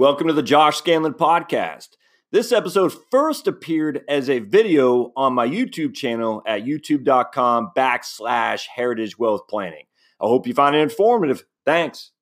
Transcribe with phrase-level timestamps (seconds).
[0.00, 1.88] Welcome to the Josh Scandlen podcast.
[2.32, 9.18] This episode first appeared as a video on my YouTube channel at youtube.com backslash heritage
[9.18, 9.84] wealth planning.
[10.18, 11.44] I hope you find it informative.
[11.66, 12.12] Thanks.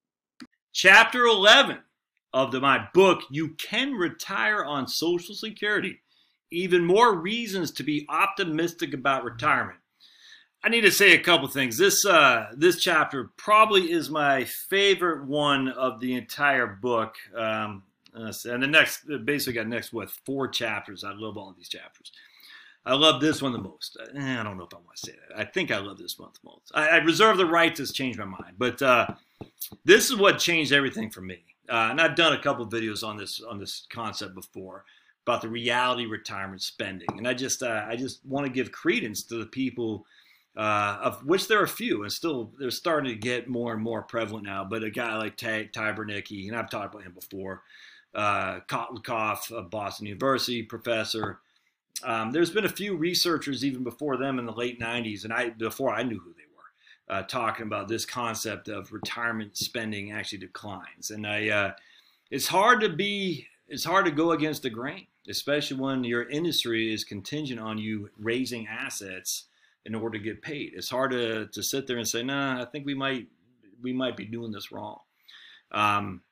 [0.72, 1.78] Chapter 11
[2.32, 6.00] of the, my book, You Can Retire on Social Security.
[6.50, 9.78] Even more reasons to be optimistic about retirement.
[10.62, 11.78] I need to say a couple things.
[11.78, 17.14] This uh, this chapter probably is my favorite one of the entire book.
[17.34, 21.04] Um, and the next, basically, got next what four chapters.
[21.04, 22.10] I love all of these chapters.
[22.84, 23.98] I love this one the most.
[24.16, 25.38] Eh, I don't know if I want to say that.
[25.38, 26.72] I think I love this one the most.
[26.74, 29.06] I, I reserve the right to change my mind, but uh,
[29.84, 31.42] this is what changed everything for me.
[31.68, 34.84] Uh, and I've done a couple videos on this on this concept before
[35.26, 39.22] about the reality retirement spending, and I just uh, I just want to give credence
[39.24, 40.06] to the people
[40.58, 43.80] uh, of which there are a few, and still they're starting to get more and
[43.80, 44.64] more prevalent now.
[44.64, 47.62] But a guy like Ty, Ty Bernicki, and I've talked about him before,
[48.12, 51.38] uh, of Boston University professor.
[52.02, 55.50] Um, there's been a few researchers even before them in the late 90s, and I
[55.50, 60.38] before I knew who they were, uh, talking about this concept of retirement spending actually
[60.38, 61.12] declines.
[61.12, 61.72] And I, uh,
[62.32, 66.92] it's hard to be, it's hard to go against the grain, especially when your industry
[66.92, 69.44] is contingent on you raising assets
[69.88, 70.72] in order to get paid.
[70.74, 73.26] It's hard to, to sit there and say, nah, I think we might
[73.82, 74.98] we might be doing this wrong.
[75.72, 76.22] Um,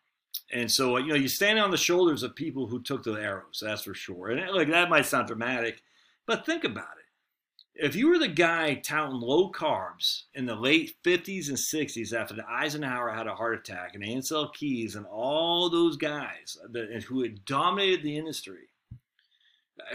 [0.53, 3.63] and so you know you stand on the shoulders of people who took the arrows,
[3.65, 4.29] that's for sure.
[4.29, 5.83] And like that might sound dramatic,
[6.27, 7.85] but think about it.
[7.87, 12.35] If you were the guy touting low carbs in the late 50s and 60s after
[12.35, 17.23] the Eisenhower had a heart attack and Ancel Keys and all those guys that, who
[17.23, 18.71] had dominated the industry,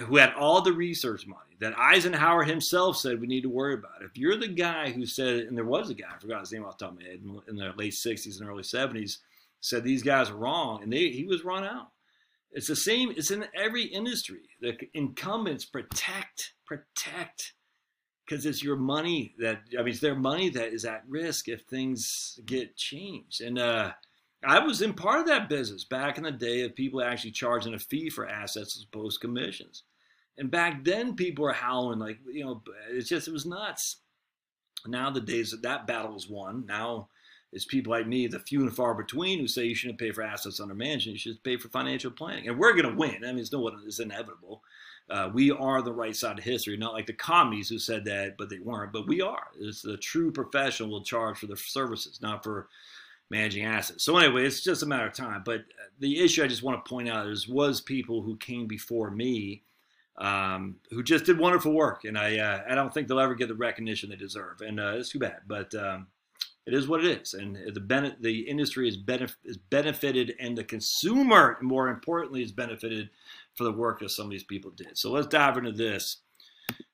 [0.01, 4.01] who had all the research money that Eisenhower himself said we need to worry about.
[4.01, 6.65] If you're the guy who said, and there was a guy, I forgot his name
[6.65, 9.19] off the top of my head, in the late 60s and early 70s,
[9.61, 11.91] said these guys are wrong, and they, he was run out.
[12.51, 14.41] It's the same, it's in every industry.
[14.59, 17.53] The incumbents protect, protect,
[18.25, 21.61] because it's your money that, I mean, it's their money that is at risk if
[21.61, 23.41] things get changed.
[23.41, 23.91] And, uh,
[24.43, 27.75] I was in part of that business back in the day of people actually charging
[27.75, 29.83] a fee for assets as opposed to commissions.
[30.37, 33.97] And back then, people were howling like, you know, it's just, it was nuts.
[34.87, 36.65] Now the days that that battle is won.
[36.65, 37.09] Now
[37.51, 40.23] it's people like me, the few and far between, who say you shouldn't pay for
[40.23, 41.13] assets under management.
[41.13, 42.47] You should pay for financial planning.
[42.47, 43.23] And we're going to win.
[43.23, 44.63] I mean, it's no one is inevitable.
[45.09, 48.37] Uh, we are the right side of history, not like the commies who said that,
[48.37, 48.93] but they weren't.
[48.93, 49.47] But we are.
[49.59, 52.69] It's the true professional will charge for the services, not for
[53.29, 54.05] managing assets.
[54.05, 55.41] So anyway, it's just a matter of time.
[55.43, 55.65] But
[55.99, 59.63] the issue I just want to point out is was people who came before me
[60.21, 63.47] um, who just did wonderful work, and I uh, I don't think they'll ever get
[63.47, 65.41] the recognition they deserve, and uh, it's too bad.
[65.47, 66.07] But um,
[66.65, 70.57] it is what it is, and the ben- the industry is, benef- is benefited, and
[70.57, 73.09] the consumer, more importantly, is benefited
[73.55, 74.97] for the work that some of these people did.
[74.97, 76.17] So let's dive into this.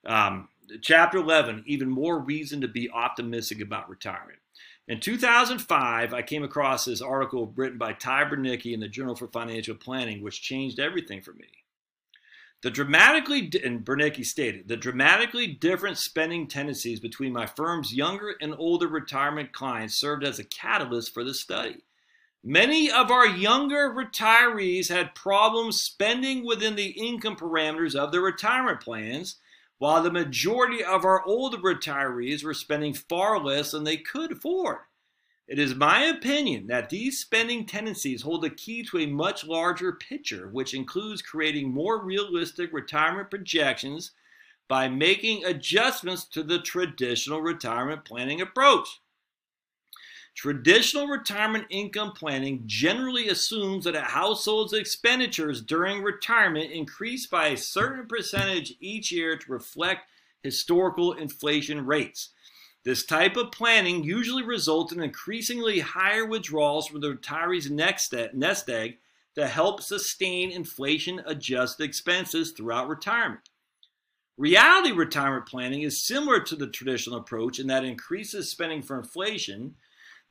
[0.06, 0.48] Um,
[0.82, 4.40] chapter 11 even more reason to be optimistic about retirement
[4.88, 9.28] in 2005, I came across this article written by Ty Bernicki in the Journal for
[9.28, 11.48] Financial Planning, which changed everything for me.
[12.64, 18.56] The dramatically, and Bernicki stated, the dramatically different spending tendencies between my firm's younger and
[18.58, 21.84] older retirement clients served as a catalyst for the study.
[22.44, 28.82] Many of our younger retirees had problems spending within the income parameters of their retirement
[28.82, 29.38] plans
[29.78, 34.78] while the majority of our older retirees were spending far less than they could afford.
[35.48, 39.94] It is my opinion that these spending tendencies hold the key to a much larger
[39.94, 44.12] picture, which includes creating more realistic retirement projections
[44.68, 49.00] by making adjustments to the traditional retirement planning approach.
[50.36, 57.58] Traditional retirement income planning generally assumes that a household's expenditures during retirement increase by a
[57.58, 60.10] certain percentage each year to reflect
[60.44, 62.32] historical inflation rates.
[62.88, 69.00] This type of planning usually results in increasingly higher withdrawals from the retiree's nest egg
[69.36, 73.50] to help sustain inflation adjusted expenses throughout retirement.
[74.38, 78.98] Reality retirement planning is similar to the traditional approach in that it increases spending for
[78.98, 79.76] inflation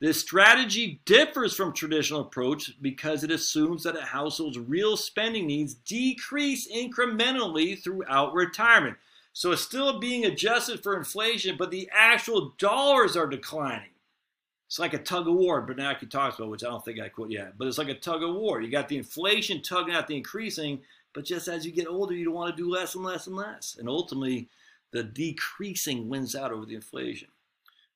[0.00, 5.74] this strategy differs from traditional approach because it assumes that a household's real spending needs
[5.74, 8.96] decrease incrementally throughout retirement.
[9.36, 13.90] So it's still being adjusted for inflation, but the actual dollars are declining.
[14.66, 17.30] It's like a tug of war Bernicki talks about, which I don't think I quote
[17.30, 18.62] yet, but it's like a tug of war.
[18.62, 20.80] You got the inflation tugging at the increasing,
[21.12, 23.36] but just as you get older, you don't want to do less and less and
[23.36, 23.76] less.
[23.78, 24.48] And ultimately,
[24.92, 27.28] the decreasing wins out over the inflation.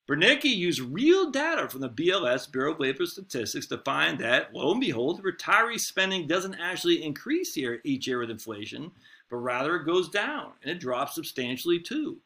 [0.06, 4.72] Bernicki used real data from the BLS, Bureau of Labor Statistics, to find that, lo
[4.72, 8.90] and behold, retiree spending doesn't actually increase here each year with inflation,
[9.31, 12.19] but rather it goes down, and it drops substantially too.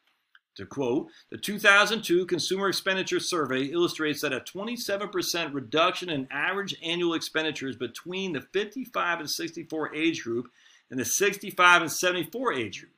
[0.55, 7.13] To quote, the 2002 Consumer Expenditure Survey illustrates that a 27% reduction in average annual
[7.13, 10.47] expenditures between the 55 and 64 age group
[10.89, 12.95] and the 65 and 74 age group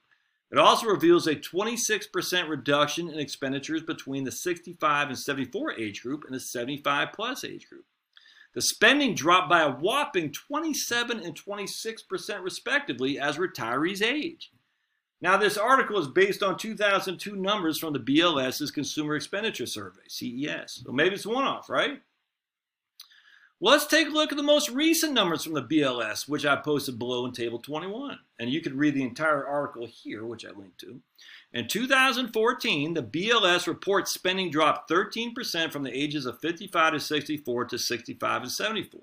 [0.50, 6.24] it also reveals a 26% reduction in expenditures between the 65 and 74 age group
[6.26, 7.86] and the 75 plus age group.
[8.54, 14.52] The spending dropped by a whopping 27 and 26% respectively as retirees age.
[15.20, 20.84] Now, this article is based on 2002 numbers from the BLS's Consumer Expenditure Survey, CES.
[20.86, 22.02] So maybe it's one off, right?
[23.60, 27.00] Let's take a look at the most recent numbers from the BLS, which I posted
[27.00, 28.20] below in Table 21.
[28.38, 31.02] And you can read the entire article here, which I linked to.
[31.54, 37.66] In 2014, the BLS reports spending dropped 13% from the ages of 55 to 64
[37.66, 39.02] to 65 and 74,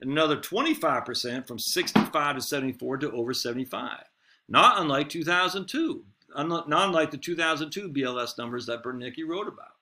[0.00, 4.04] and another 25% from 65 to 74 to over 75.
[4.48, 6.04] Not unlike 2002,
[6.34, 9.76] not unlike the 2002 BLS numbers that Bernicki wrote about.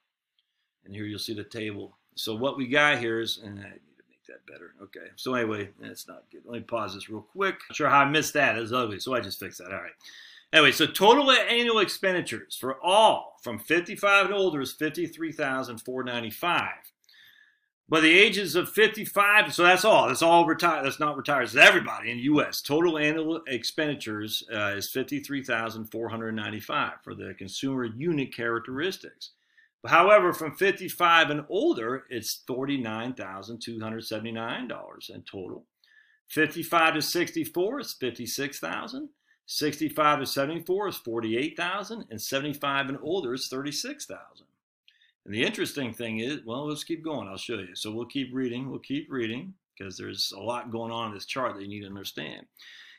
[0.83, 1.97] And here you'll see the table.
[2.15, 3.63] So what we got here is, and
[4.29, 4.73] that better.
[4.81, 5.09] Okay.
[5.15, 6.41] So anyway, that's not good.
[6.45, 7.59] Let me pause this real quick.
[7.69, 8.57] Not sure how I missed that.
[8.57, 8.99] It's ugly.
[8.99, 9.71] So I just fixed that.
[9.71, 9.91] All right.
[10.51, 16.69] Anyway, so total annual expenditures for all from 55 and older is 53,495.
[17.87, 20.07] But the ages of 55, so that's all.
[20.07, 20.85] That's all retired.
[20.85, 21.41] That's not retired.
[21.43, 22.61] It's everybody in the U.S.
[22.61, 29.31] Total annual expenditures uh, is 53,495 for the consumer unit characteristics.
[29.87, 35.63] However, from 55 and older, it's $49,279 in total.
[36.27, 39.09] 55 to 64 is 56,000.
[39.45, 44.45] 65 to 74 is 48,000 and 75 and older is 36,000.
[45.25, 47.27] And the interesting thing is, well, let's keep going.
[47.27, 47.75] I'll show you.
[47.75, 48.69] So we'll keep reading.
[48.69, 51.81] We'll keep reading because there's a lot going on in this chart that you need
[51.81, 52.45] to understand.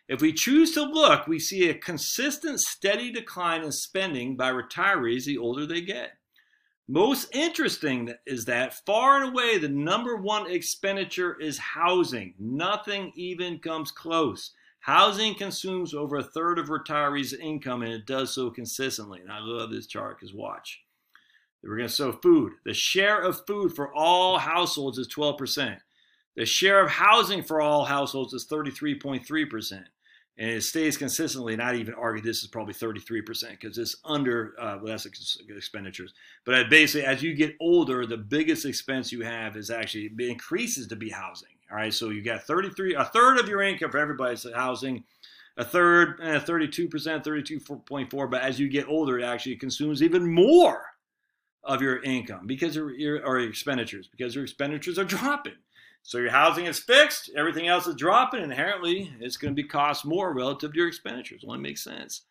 [0.09, 5.25] If we choose to look, we see a consistent, steady decline in spending by retirees
[5.25, 6.15] the older they get.
[6.91, 12.35] Most interesting is that far and away the number one expenditure is housing.
[12.37, 14.51] Nothing even comes close.
[14.81, 19.21] Housing consumes over a third of retirees' income, and it does so consistently.
[19.21, 20.81] And I love this chart because watch.
[21.63, 22.55] We're going to show food.
[22.65, 25.79] The share of food for all households is 12%.
[26.35, 29.85] The share of housing for all households is 33.3%
[30.41, 31.55] and it stays consistently.
[31.55, 36.15] Not even argue this is probably 33% because it's under uh, less expenditures.
[36.47, 40.97] But basically, as you get older, the biggest expense you have is actually increases to
[40.97, 41.51] be housing.
[41.71, 45.05] All right, so you got 33, a third of your income for everybody's housing,
[45.59, 48.31] a third, eh, 32%, 32.4.
[48.31, 50.83] But as you get older, it actually consumes even more
[51.63, 55.53] of your income because your, your or your expenditures because your expenditures are dropping.
[56.03, 58.43] So your housing is fixed, everything else is dropping.
[58.43, 61.45] Inherently, it's going to be cost more relative to your expenditures.
[61.47, 62.23] Only makes sense.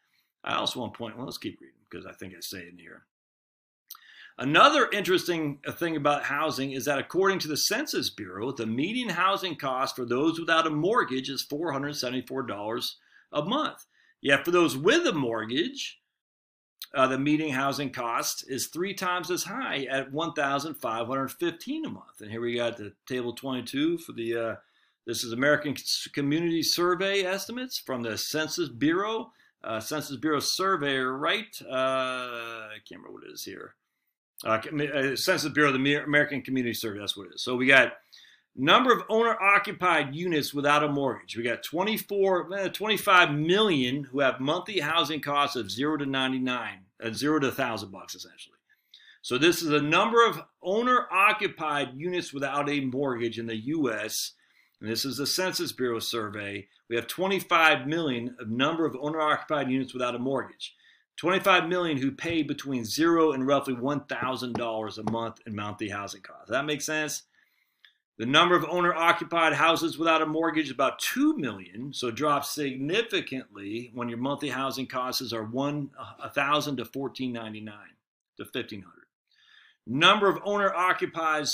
[0.43, 1.15] I also want to point.
[1.15, 3.03] Well, let's keep reading because I think I say it in here.
[4.37, 9.09] Another interesting uh, thing about housing is that according to the Census Bureau, the median
[9.09, 12.91] housing cost for those without a mortgage is $474
[13.33, 13.85] a month.
[14.21, 15.99] Yet for those with a mortgage,
[16.93, 22.21] uh, the meeting housing cost is three times as high at 1,515 a month.
[22.21, 24.55] And here we got the table 22 for the, uh,
[25.05, 25.75] this is American
[26.13, 29.31] Community Survey estimates from the Census Bureau.
[29.63, 31.55] Uh, Census Bureau surveyor, right?
[31.61, 33.75] Uh, I can't remember what it is here.
[34.45, 37.43] Uh, uh, Census Bureau, the American Community Survey, that's what it is.
[37.43, 37.93] So we got
[38.55, 41.37] number of owner occupied units without a mortgage.
[41.37, 46.85] We got 24, eh, 25 million who have monthly housing costs of 0 to 99,
[47.01, 48.55] at 0 to 1000 bucks essentially.
[49.21, 54.33] So this is a number of owner occupied units without a mortgage in the US.
[54.81, 56.67] And this is the Census Bureau survey.
[56.89, 60.73] We have 25 million of number of owner occupied units without a mortgage.
[61.17, 66.49] 25 million who pay between 0 and roughly $1,000 a month in monthly housing costs.
[66.49, 67.23] That makes sense?
[68.19, 72.15] The number of owner occupied houses without a mortgage is about 2 million, so it
[72.15, 77.73] drops significantly when your monthly housing costs are 1 1000 to 1499
[78.35, 78.83] to 1500.
[79.87, 81.47] Number of owner occupied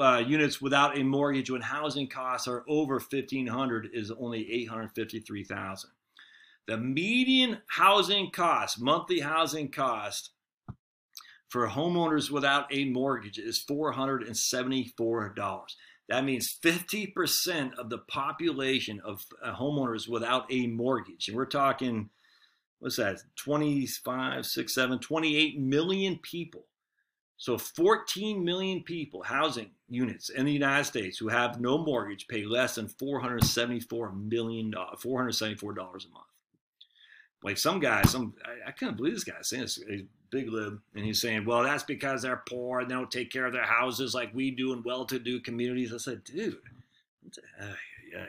[0.00, 5.90] uh, units without a mortgage when housing costs are over 1500 is only 853,000.
[6.68, 10.30] The median housing cost, monthly housing cost
[11.52, 15.34] for homeowners without a mortgage is $474.
[16.08, 21.28] That means 50% of the population of uh, homeowners without a mortgage.
[21.28, 22.08] And we're talking,
[22.78, 26.64] what's that, 25, 6, 7, 28 million people.
[27.36, 32.46] So 14 million people, housing units in the United States who have no mortgage pay
[32.46, 36.24] less than 474 million dollars, 474 dollars a month.
[37.42, 39.82] Like some guys, some I, I couldn't believe this guy saying this.
[39.88, 43.30] A big lib, and he's saying, "Well, that's because they're poor and they don't take
[43.30, 46.58] care of their houses like we do in well-to-do communities." I said, "Dude,
[47.22, 48.28] what's a, ay, ay.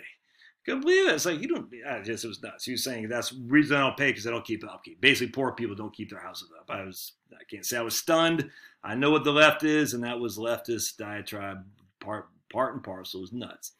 [0.65, 1.15] Couldn't believe it.
[1.15, 1.69] It's like you don't.
[1.87, 2.63] I just it was nuts.
[2.63, 5.01] He was saying that's the reason I don't pay because I don't keep upkeep.
[5.01, 6.69] Basically, poor people don't keep their houses up.
[6.69, 7.13] I was.
[7.33, 8.49] I can't say I was stunned.
[8.83, 11.65] I know what the left is, and that was leftist diatribe
[11.99, 13.19] part part and parcel.
[13.19, 13.73] It was nuts.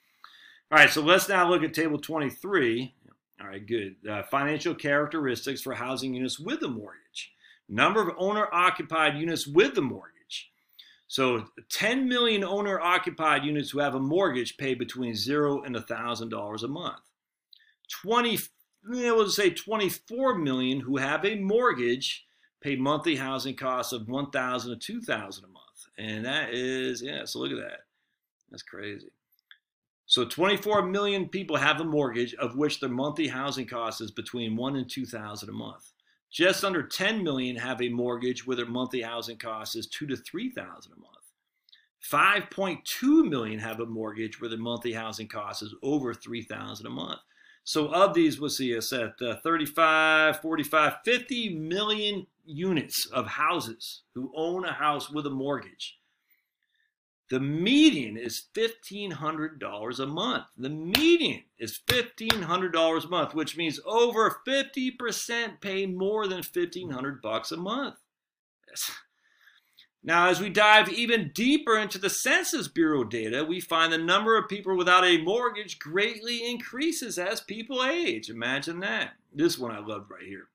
[0.72, 2.94] All right, so let's now look at table 23.
[3.44, 3.96] All right, good.
[4.10, 7.34] Uh, financial characteristics for housing units with a mortgage.
[7.68, 10.50] Number of owner occupied units with the mortgage.
[11.08, 16.64] So 10 million owner occupied units who have a mortgage pay between zero and $1,000
[16.64, 17.02] a month.
[18.02, 18.40] 20,
[18.88, 22.26] we'll say 24 million who have a mortgage
[22.62, 25.64] pay monthly housing costs of 1000 to 2000 a month.
[25.98, 27.82] And that is, yeah, so look at that.
[28.50, 29.12] That's crazy.
[30.06, 34.56] So 24 million people have a mortgage, of which their monthly housing cost is between
[34.56, 35.92] one and 2000 a month.
[36.32, 40.18] Just under 10 million have a mortgage where their monthly housing cost is two to
[40.18, 41.14] 3000 a month.
[42.12, 47.20] 5.2 million have a mortgage where their monthly housing cost is over 3000 a month.
[47.64, 54.02] So of these, we'll see us at uh, 35, 45, 50 million units of houses
[54.14, 55.98] who own a house with a mortgage.
[57.30, 60.46] The median is $1,500 a month.
[60.58, 67.52] The median is $1,500 a month, which means over 50% pay more than 1500 bucks
[67.52, 67.96] a month.
[70.06, 74.38] Now, as we dive even deeper into the Census Bureau data, we find the number
[74.38, 78.30] of people without a mortgage greatly increases as people age.
[78.30, 79.14] Imagine that.
[79.34, 80.50] This one I love right here.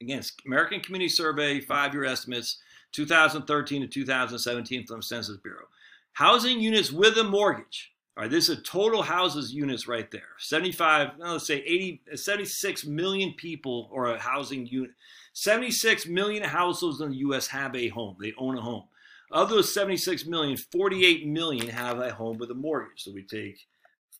[0.00, 2.58] Again, American Community Survey, five year estimates,
[2.92, 5.66] 2013 to 2017 from Census Bureau.
[6.12, 7.92] Housing units with a mortgage.
[8.16, 10.36] All right, this is total houses units right there.
[10.38, 14.90] 75, let's say 80, 76 million people or a housing unit.
[15.32, 17.46] 76 million households in the U.S.
[17.46, 18.16] have a home.
[18.20, 18.84] They own a home.
[19.30, 23.02] Of those 76 million, 48 million have a home with a mortgage.
[23.02, 23.66] So we take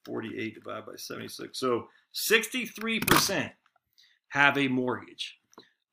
[0.07, 1.59] 48 divided by 76.
[1.59, 3.51] So 63%
[4.29, 5.39] have a mortgage.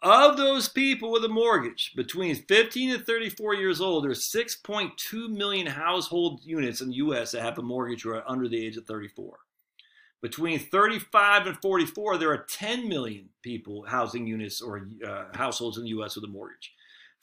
[0.02, 5.68] Of those people with a mortgage between 15 and 34 years old, there's 6.2 million
[5.68, 7.32] household units in the U.S.
[7.32, 9.40] that have a mortgage who are under the age of 34.
[10.22, 15.84] Between 35 and 44, there are 10 million people, housing units or uh, households in
[15.84, 16.16] the U.S.
[16.16, 16.74] with a mortgage.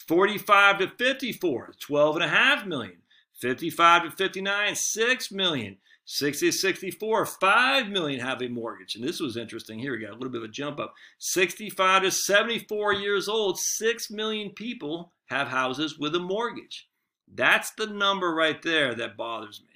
[0.06, 2.96] 45 to 54, 12.5 million.
[3.40, 5.76] 55 to 59, 6 million.
[6.06, 8.94] 60 to 64, 5 million have a mortgage.
[8.94, 9.80] And this was interesting.
[9.80, 10.94] Here we got a little bit of a jump up.
[11.18, 16.88] 65 to 74 years old, 6 million people have houses with a mortgage.
[17.32, 19.74] That's the number right there that bothers me.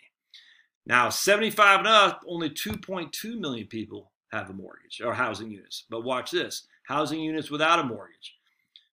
[0.87, 5.85] Now, 75 and up, only 2.2 million people have a mortgage or housing units.
[5.91, 8.37] But watch this housing units without a mortgage.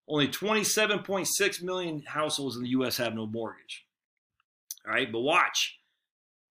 [0.08, 2.98] Only 27.6 million households in the U.S.
[2.98, 3.86] have no mortgage.
[4.88, 5.78] All right, but watch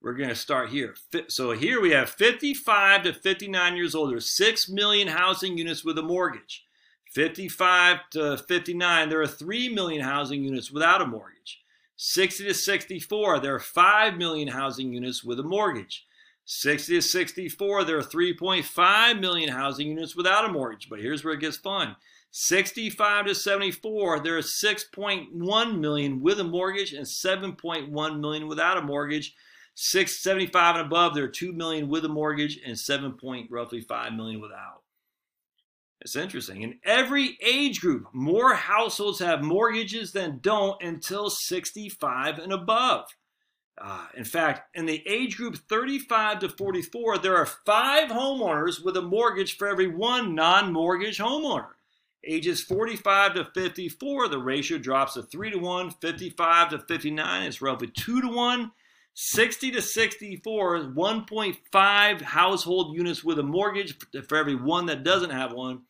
[0.06, 0.94] we're going to start here.
[1.26, 4.12] So here we have 55 to 59 years old.
[4.12, 6.64] There's 6 million housing units with a mortgage.
[7.12, 11.60] 55 to 59, there are 3 million housing units without a mortgage.
[11.96, 16.06] 60 to 64, there are 5 million housing units with a mortgage.
[16.44, 20.88] 60 to 64, there are 3.5 million housing units without a mortgage.
[20.88, 21.96] But here's where it gets fun.
[22.30, 28.82] 65 to 74, there are 6.1 million with a mortgage and 7.1 million without a
[28.82, 29.34] mortgage.
[29.78, 34.14] 675 and above, there are 2 million with a mortgage and 7 point roughly 5
[34.14, 34.82] million without.
[36.00, 36.62] It's interesting.
[36.62, 43.04] In every age group, more households have mortgages than don't until 65 and above.
[43.78, 48.96] Uh, in fact, in the age group 35 to 44, there are five homeowners with
[48.96, 51.68] a mortgage for every one non mortgage homeowner.
[52.24, 55.90] Ages 45 to 54, the ratio drops to 3 to 1.
[55.90, 58.72] 55 to 59, it's roughly 2 to 1.
[59.18, 63.96] 60 to 64 is 1.5 household units with a mortgage
[64.28, 65.84] for every one that doesn't have one.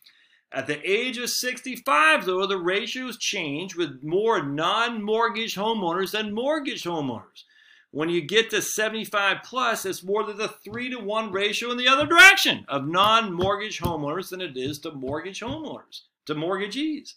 [0.52, 6.32] At the age of 65, though, the ratios change with more non mortgage homeowners than
[6.32, 7.42] mortgage homeowners.
[7.90, 11.78] When you get to 75 plus, it's more than the 3 to 1 ratio in
[11.78, 17.16] the other direction of non mortgage homeowners than it is to mortgage homeowners, to mortgagees.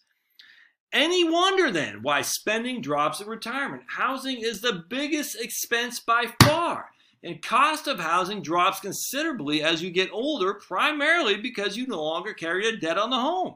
[0.92, 3.84] Any wonder then why spending drops in retirement?
[3.88, 6.90] Housing is the biggest expense by far.
[7.24, 12.34] And cost of housing drops considerably as you get older, primarily because you no longer
[12.34, 13.56] carry a debt on the home.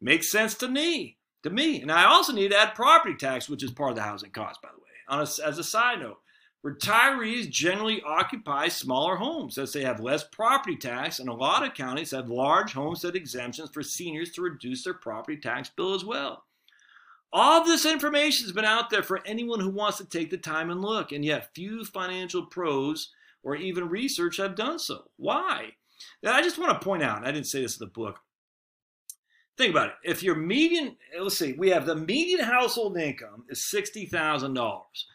[0.00, 1.16] Makes sense to me.
[1.42, 1.80] to me.
[1.80, 4.60] And I also need to add property tax, which is part of the housing cost,
[4.60, 4.84] by the way.
[5.08, 6.18] On a, as a side note,
[6.64, 11.74] retirees generally occupy smaller homes as they have less property tax, and a lot of
[11.74, 16.44] counties have large homestead exemptions for seniors to reduce their property tax bill as well.
[17.32, 20.70] All this information has been out there for anyone who wants to take the time
[20.70, 23.10] and look, and yet few financial pros
[23.42, 25.04] or even research have done so.
[25.16, 25.70] Why?
[26.22, 28.18] And I just want to point out, I didn't say this in the book.
[29.56, 29.94] Think about it.
[30.02, 35.06] If your median, let's see, we have the median household income is sixty thousand dollars.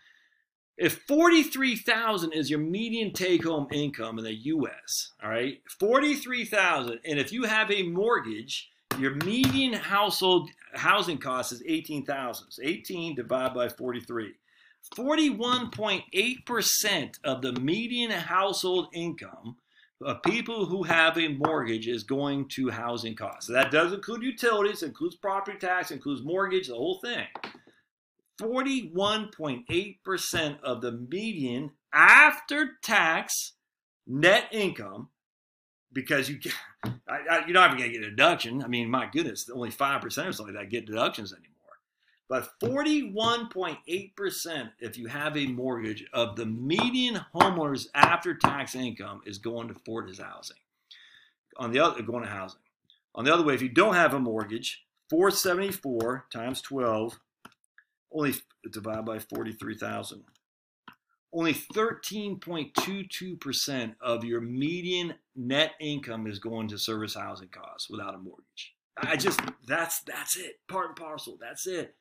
[0.77, 6.99] If forty-three thousand is your median take-home income in the U.S., all right, forty-three thousand,
[7.03, 12.51] and if you have a mortgage, your median household housing cost is eighteen thousand.
[12.51, 14.33] So eighteen divided by forty-three.
[14.95, 19.57] 41.8% of the median household income
[20.01, 23.47] of people who have a mortgage is going to housing costs.
[23.47, 27.25] So that does include utilities, includes property tax, includes mortgage, the whole thing.
[28.39, 33.53] 41.8% of the median after tax
[34.05, 35.09] net income,
[35.95, 36.37] because you
[36.83, 38.63] I, I, you're not even going to get a deduction.
[38.63, 41.55] I mean, my goodness, only 5% or something like that get deductions anymore.
[42.27, 49.37] But 41.8%, if you have a mortgage, of the median homeowner's after tax income is
[49.37, 50.57] going to Fortis housing.
[51.57, 52.59] On the other, going to housing.
[53.15, 57.17] On the other way, if you don't have a mortgage, 474 times 12,
[58.11, 58.33] only
[58.71, 60.23] divided by 43,000.
[61.35, 68.17] Only 13.22% of your median net income is going to service housing costs without a
[68.17, 68.73] mortgage.
[68.97, 70.59] I just that's that's it.
[70.69, 71.37] Part and parcel.
[71.41, 71.95] That's it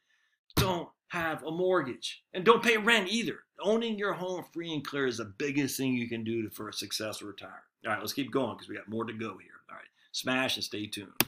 [0.57, 3.41] don't have a mortgage and don't pay rent either.
[3.61, 6.73] Owning your home free and clear is the biggest thing you can do for a
[6.73, 7.63] successful retirement.
[7.87, 9.61] All right, let's keep going because we got more to go here.
[9.71, 11.23] All right, smash and stay tuned.